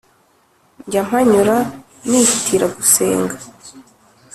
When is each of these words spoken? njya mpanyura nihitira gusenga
njya 0.85 1.01
mpanyura 1.07 1.57
nihitira 2.07 2.65
gusenga 2.75 3.35